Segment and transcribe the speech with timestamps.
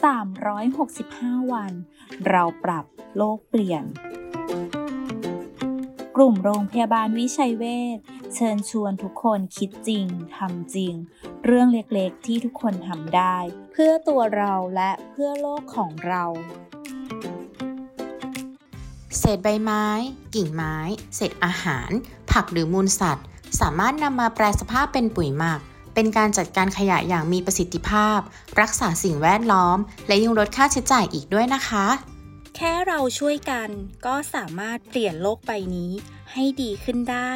[0.00, 1.72] 365 วัน
[2.28, 2.84] เราปรับ
[3.16, 3.84] โลกเปลี่ยน
[6.16, 7.64] กลุ่มโรงพยาบาลวิชัยเว
[7.96, 7.98] ช
[8.34, 10.94] เชิญชวนทุกคนคิดจริงทำจริง
[11.44, 13.36] เรื่องเล็กๆที่ทุกคนทำได้
[13.72, 16.24] เพื่อตัวเราและเพื่อโลกของเรา
[19.18, 19.86] เศษใบไม้
[20.34, 20.76] กิ่งไม้
[21.14, 21.90] เศษอาหาร
[22.32, 23.26] ผักหรือมูลสัตว์
[23.60, 25.60] สามารถนำมาแปลสภาพเป็นปุ๋ยหมัก
[25.94, 28.18] เป็นการจัดการขยะอย่างมีประสิทธิภาพ
[28.60, 31.86] รักษาสิ่งแวดล้อม และยังลดค่าใช้จ่ายอีกด้วยนะคะ
[32.56, 33.68] แค่เราช่วยกัน
[34.06, 35.92] ก็สามารถเปลี่ยนโลกใบนี้
[36.32, 37.32] ให้ดีขึ้นได้